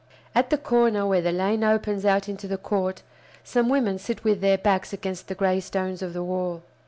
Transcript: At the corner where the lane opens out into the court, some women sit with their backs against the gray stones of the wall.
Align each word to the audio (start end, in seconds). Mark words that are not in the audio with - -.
At 0.33 0.49
the 0.49 0.57
corner 0.57 1.05
where 1.05 1.21
the 1.21 1.31
lane 1.31 1.63
opens 1.63 2.05
out 2.07 2.27
into 2.27 2.47
the 2.47 2.57
court, 2.57 3.03
some 3.43 3.69
women 3.69 3.99
sit 3.99 4.23
with 4.23 4.41
their 4.41 4.57
backs 4.57 4.93
against 4.93 5.27
the 5.27 5.35
gray 5.35 5.59
stones 5.59 6.01
of 6.01 6.13
the 6.13 6.23
wall. 6.23 6.63